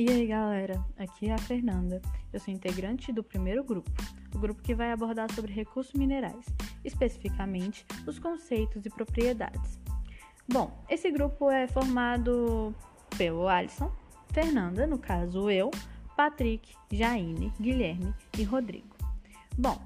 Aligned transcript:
E 0.00 0.10
aí, 0.10 0.26
galera, 0.28 0.82
aqui 0.96 1.28
é 1.28 1.34
a 1.34 1.38
Fernanda. 1.38 2.00
Eu 2.32 2.40
sou 2.40 2.54
integrante 2.54 3.12
do 3.12 3.22
primeiro 3.22 3.62
grupo, 3.62 3.90
o 4.34 4.38
grupo 4.38 4.62
que 4.62 4.74
vai 4.74 4.90
abordar 4.90 5.30
sobre 5.30 5.52
recursos 5.52 5.92
minerais, 5.92 6.46
especificamente 6.82 7.84
os 8.06 8.18
conceitos 8.18 8.86
e 8.86 8.88
propriedades. 8.88 9.78
Bom, 10.50 10.82
esse 10.88 11.10
grupo 11.10 11.50
é 11.50 11.68
formado 11.68 12.74
pelo 13.18 13.46
Alisson, 13.46 13.92
Fernanda, 14.32 14.86
no 14.86 14.98
caso 14.98 15.50
eu, 15.50 15.70
Patrick, 16.16 16.74
Jaine, 16.90 17.52
Guilherme 17.60 18.14
e 18.38 18.42
Rodrigo. 18.42 18.96
Bom, 19.58 19.78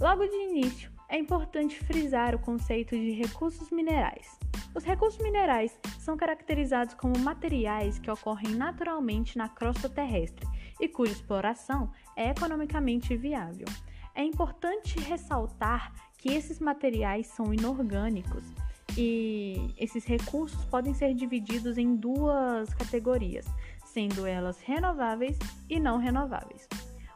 logo 0.00 0.24
de 0.24 0.34
início, 0.34 0.90
é 1.10 1.18
importante 1.18 1.78
frisar 1.80 2.34
o 2.34 2.38
conceito 2.38 2.96
de 2.96 3.10
recursos 3.10 3.70
minerais. 3.70 4.38
Os 4.78 4.84
recursos 4.84 5.20
minerais 5.20 5.76
são 5.98 6.16
caracterizados 6.16 6.94
como 6.94 7.18
materiais 7.18 7.98
que 7.98 8.08
ocorrem 8.08 8.54
naturalmente 8.54 9.36
na 9.36 9.48
crosta 9.48 9.88
terrestre 9.88 10.46
e 10.80 10.86
cuja 10.86 11.10
exploração 11.10 11.90
é 12.14 12.30
economicamente 12.30 13.16
viável. 13.16 13.66
É 14.14 14.22
importante 14.22 15.00
ressaltar 15.00 15.92
que 16.16 16.32
esses 16.32 16.60
materiais 16.60 17.26
são 17.26 17.52
inorgânicos 17.52 18.44
e 18.96 19.74
esses 19.76 20.04
recursos 20.04 20.64
podem 20.66 20.94
ser 20.94 21.12
divididos 21.12 21.76
em 21.76 21.96
duas 21.96 22.72
categorias, 22.72 23.46
sendo 23.84 24.28
elas 24.28 24.60
renováveis 24.60 25.36
e 25.68 25.80
não 25.80 25.98
renováveis. 25.98 26.68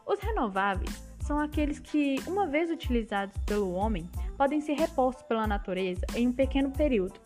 Os 0.05 0.19
renováveis 0.19 1.01
são 1.21 1.39
aqueles 1.39 1.79
que, 1.79 2.17
uma 2.27 2.45
vez 2.45 2.69
utilizados 2.69 3.37
pelo 3.45 3.71
homem, 3.71 4.09
podem 4.37 4.59
ser 4.59 4.73
repostos 4.73 5.23
pela 5.23 5.47
natureza 5.47 6.05
em 6.13 6.27
um 6.27 6.33
pequeno 6.33 6.69
período, 6.69 7.17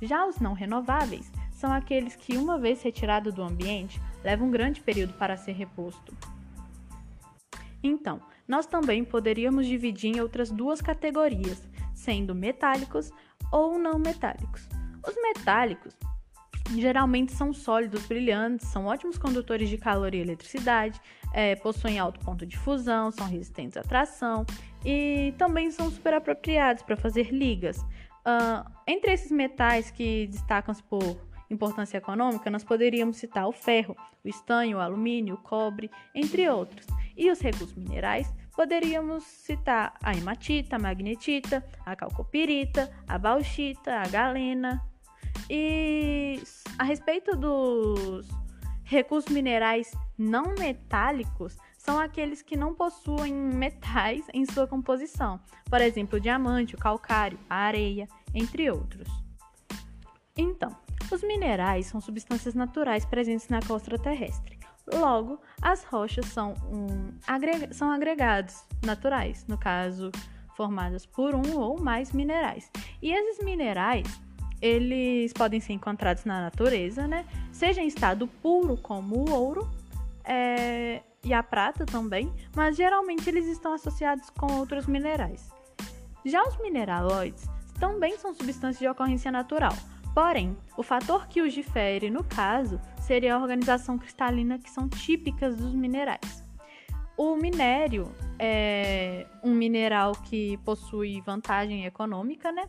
já 0.00 0.26
os 0.26 0.38
não 0.38 0.52
renováveis 0.52 1.30
são 1.52 1.72
aqueles 1.72 2.16
que, 2.16 2.36
uma 2.36 2.58
vez 2.58 2.82
retirado 2.82 3.32
do 3.32 3.42
ambiente, 3.42 4.00
levam 4.22 4.48
um 4.48 4.50
grande 4.50 4.80
período 4.80 5.14
para 5.14 5.36
ser 5.36 5.52
reposto. 5.52 6.16
Então, 7.82 8.20
nós 8.46 8.66
também 8.66 9.04
poderíamos 9.04 9.66
dividir 9.66 10.16
em 10.16 10.20
outras 10.20 10.50
duas 10.50 10.80
categorias, 10.80 11.62
sendo 11.94 12.34
metálicos 12.34 13.10
ou 13.50 13.78
não 13.78 13.98
metálicos. 13.98 14.68
Os 15.06 15.14
metálicos 15.22 15.96
geralmente 16.76 17.32
são 17.32 17.52
sólidos 17.52 18.06
brilhantes, 18.06 18.68
são 18.68 18.86
ótimos 18.86 19.18
condutores 19.18 19.68
de 19.68 19.76
calor 19.76 20.14
e 20.14 20.18
eletricidade, 20.18 21.00
é, 21.32 21.54
possuem 21.56 21.98
alto 21.98 22.20
ponto 22.20 22.46
de 22.46 22.56
fusão, 22.56 23.10
são 23.10 23.26
resistentes 23.26 23.76
à 23.76 23.82
tração 23.82 24.46
e 24.84 25.34
também 25.36 25.70
são 25.70 25.90
super 25.90 26.14
apropriados 26.14 26.82
para 26.82 26.96
fazer 26.96 27.30
ligas, 27.30 27.84
Uh, 28.26 28.70
entre 28.86 29.12
esses 29.12 29.30
metais 29.30 29.90
que 29.90 30.26
destacam-se 30.28 30.82
por 30.82 31.18
importância 31.50 31.98
econômica, 31.98 32.50
nós 32.50 32.64
poderíamos 32.64 33.18
citar 33.18 33.46
o 33.46 33.52
ferro, 33.52 33.96
o 34.24 34.28
estanho, 34.28 34.78
o 34.78 34.80
alumínio, 34.80 35.34
o 35.34 35.38
cobre, 35.38 35.90
entre 36.14 36.48
outros. 36.48 36.86
E 37.16 37.30
os 37.30 37.40
recursos 37.40 37.76
minerais, 37.76 38.32
poderíamos 38.56 39.24
citar 39.24 39.94
a 40.02 40.16
hematita, 40.16 40.76
a 40.76 40.78
magnetita, 40.78 41.64
a 41.84 41.94
calcopirita, 41.94 42.90
a 43.06 43.18
bauxita, 43.18 44.00
a 44.00 44.08
galena. 44.08 44.82
E 45.50 46.42
a 46.78 46.84
respeito 46.84 47.36
dos 47.36 48.26
recursos 48.84 49.32
minerais 49.32 49.92
não 50.16 50.54
metálicos, 50.58 51.56
são 51.76 51.98
aqueles 51.98 52.40
que 52.42 52.56
não 52.56 52.74
possuem 52.74 53.34
metais 53.34 54.24
em 54.32 54.46
sua 54.46 54.66
composição, 54.66 55.40
por 55.68 55.80
exemplo, 55.80 56.18
o 56.18 56.20
diamante, 56.20 56.74
o 56.74 56.78
calcário, 56.78 57.38
a 57.48 57.56
areia, 57.56 58.08
entre 58.34 58.70
outros. 58.70 59.08
Então, 60.36 60.74
os 61.12 61.22
minerais 61.22 61.86
são 61.86 62.00
substâncias 62.00 62.54
naturais 62.54 63.04
presentes 63.04 63.48
na 63.48 63.60
costa 63.60 63.98
terrestre. 63.98 64.58
Logo, 64.92 65.40
as 65.62 65.84
rochas 65.84 66.26
são, 66.26 66.54
um, 66.70 67.12
agreg 67.26 67.72
são 67.72 67.90
agregados 67.90 68.64
naturais, 68.84 69.46
no 69.46 69.56
caso, 69.56 70.10
formadas 70.54 71.06
por 71.06 71.34
um 71.34 71.58
ou 71.58 71.80
mais 71.80 72.12
minerais. 72.12 72.70
E 73.00 73.12
esses 73.12 73.44
minerais, 73.44 74.06
eles 74.64 75.30
podem 75.34 75.60
ser 75.60 75.74
encontrados 75.74 76.24
na 76.24 76.40
natureza, 76.40 77.06
né? 77.06 77.26
Seja 77.52 77.82
em 77.82 77.86
estado 77.86 78.26
puro, 78.26 78.78
como 78.78 79.16
o 79.16 79.30
ouro, 79.30 79.70
é, 80.24 81.02
e 81.22 81.34
a 81.34 81.42
prata 81.42 81.84
também, 81.84 82.32
mas 82.56 82.74
geralmente 82.74 83.28
eles 83.28 83.46
estão 83.46 83.74
associados 83.74 84.30
com 84.30 84.50
outros 84.54 84.86
minerais. 84.86 85.50
Já 86.24 86.42
os 86.42 86.56
mineraloides 86.62 87.46
também 87.78 88.16
são 88.16 88.32
substâncias 88.32 88.78
de 88.78 88.88
ocorrência 88.88 89.30
natural, 89.30 89.74
porém, 90.14 90.56
o 90.78 90.82
fator 90.82 91.28
que 91.28 91.42
os 91.42 91.52
difere, 91.52 92.08
no 92.08 92.24
caso, 92.24 92.80
seria 93.02 93.34
a 93.34 93.38
organização 93.38 93.98
cristalina 93.98 94.58
que 94.58 94.70
são 94.70 94.88
típicas 94.88 95.56
dos 95.56 95.74
minerais. 95.74 96.42
O 97.18 97.36
minério 97.36 98.10
é 98.38 99.26
um 99.42 99.52
mineral 99.52 100.12
que 100.12 100.56
possui 100.64 101.20
vantagem 101.20 101.84
econômica, 101.84 102.50
né? 102.50 102.66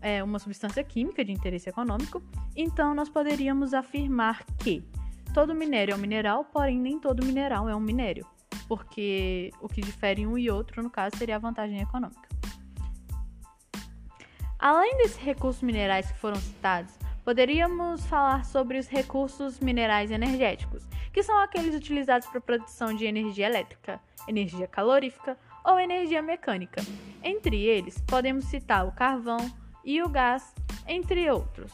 É 0.00 0.22
uma 0.22 0.38
substância 0.38 0.82
química 0.84 1.24
de 1.24 1.32
interesse 1.32 1.68
econômico, 1.68 2.22
então 2.54 2.94
nós 2.94 3.08
poderíamos 3.08 3.74
afirmar 3.74 4.44
que 4.58 4.84
Todo 5.32 5.54
minério 5.54 5.92
é 5.92 5.94
um 5.94 6.00
mineral, 6.00 6.44
porém 6.44 6.78
nem 6.78 6.98
todo 6.98 7.24
mineral 7.24 7.68
é 7.68 7.76
um 7.76 7.80
minério, 7.80 8.26
porque 8.66 9.52
o 9.60 9.68
que 9.68 9.80
difere 9.80 10.26
um 10.26 10.38
e 10.38 10.50
outro, 10.50 10.82
no 10.82 10.90
caso, 10.90 11.16
seria 11.16 11.36
a 11.36 11.38
vantagem 11.38 11.80
econômica. 11.80 12.28
Além 14.58 14.96
desses 14.96 15.18
recursos 15.18 15.62
minerais 15.62 16.10
que 16.10 16.18
foram 16.18 16.36
citados, 16.36 16.92
poderíamos 17.24 18.04
falar 18.06 18.44
sobre 18.44 18.78
os 18.78 18.88
recursos 18.88 19.60
minerais 19.60 20.10
energéticos, 20.10 20.82
que 21.12 21.22
são 21.22 21.38
aqueles 21.38 21.74
utilizados 21.74 22.26
para 22.26 22.38
a 22.38 22.42
produção 22.42 22.94
de 22.94 23.04
energia 23.04 23.46
elétrica, 23.46 24.00
energia 24.26 24.66
calorífica 24.66 25.38
ou 25.64 25.78
energia 25.78 26.22
mecânica. 26.22 26.82
Entre 27.22 27.62
eles, 27.62 28.00
podemos 28.06 28.46
citar 28.46 28.86
o 28.86 28.92
carvão 28.92 29.38
e 29.88 30.02
o 30.02 30.08
gás, 30.10 30.54
entre 30.86 31.30
outros. 31.30 31.72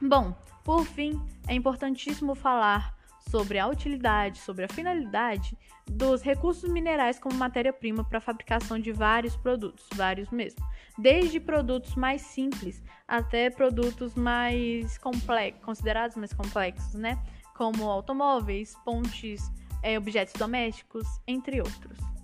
Bom, 0.00 0.34
por 0.64 0.86
fim, 0.86 1.20
é 1.46 1.54
importantíssimo 1.54 2.34
falar 2.34 2.96
sobre 3.28 3.58
a 3.58 3.66
utilidade, 3.66 4.38
sobre 4.38 4.64
a 4.64 4.68
finalidade 4.68 5.54
dos 5.86 6.22
recursos 6.22 6.70
minerais 6.70 7.18
como 7.18 7.34
matéria-prima 7.34 8.02
para 8.04 8.16
a 8.16 8.22
fabricação 8.22 8.78
de 8.78 8.90
vários 8.90 9.36
produtos, 9.36 9.86
vários 9.94 10.30
mesmo, 10.30 10.64
desde 10.96 11.38
produtos 11.38 11.94
mais 11.94 12.22
simples 12.22 12.82
até 13.06 13.50
produtos 13.50 14.14
mais 14.14 14.96
complexos, 14.96 15.62
considerados 15.62 16.16
mais 16.16 16.32
complexos, 16.32 16.94
né? 16.94 17.22
Como 17.54 17.84
automóveis, 17.84 18.74
pontes, 18.82 19.52
é, 19.82 19.98
objetos 19.98 20.32
domésticos, 20.38 21.06
entre 21.26 21.60
outros. 21.60 22.15